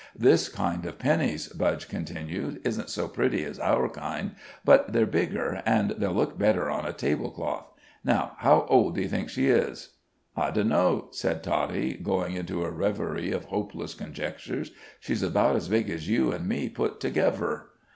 "This 0.17 0.49
kind 0.49 0.83
of 0.87 0.97
pennies," 0.97 1.47
Budge 1.49 1.87
continued, 1.87 2.59
"isn't 2.63 2.89
so 2.89 3.07
pretty 3.07 3.45
as 3.45 3.59
our 3.59 3.87
kind, 3.87 4.31
but 4.65 4.91
they're 4.93 5.05
bigger, 5.05 5.61
an' 5.63 5.93
they'll 5.97 6.11
look 6.11 6.39
better 6.39 6.71
on 6.71 6.87
a 6.87 6.91
table 6.91 7.29
cloth. 7.29 7.65
Now, 8.03 8.31
how 8.39 8.65
old 8.67 8.95
do 8.95 9.03
you 9.03 9.07
think 9.07 9.29
she 9.29 9.47
is?" 9.49 9.89
"I 10.35 10.49
dunno," 10.49 11.09
said 11.11 11.43
Toddie, 11.43 11.97
going 11.97 12.33
into 12.33 12.63
a 12.65 12.71
reverie 12.71 13.31
of 13.31 13.45
hopeless 13.45 13.93
conjecture. 13.93 14.63
"She's 14.99 15.21
about 15.21 15.55
as 15.55 15.69
big 15.69 15.87
as 15.91 16.09
you 16.09 16.31
and 16.31 16.47
me 16.47 16.67
put 16.67 16.99
togevver." 16.99 17.67